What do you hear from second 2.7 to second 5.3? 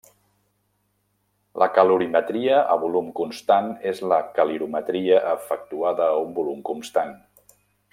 a volum constant és la calorimetria